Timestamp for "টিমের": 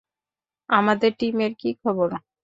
1.19-1.51